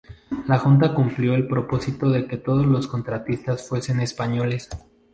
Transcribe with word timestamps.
La 0.47 0.57
Junta 0.57 0.95
cumplió 0.95 1.35
el 1.35 1.45
propósito 1.47 2.09
de 2.09 2.25
que 2.25 2.37
todos 2.37 2.65
los 2.65 2.87
contratistas 2.87 3.69
fuesen 3.69 3.99
españoles. 3.99 4.67